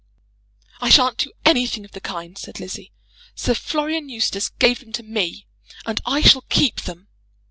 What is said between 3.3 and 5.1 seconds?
"Sir Florian Eustace gave them to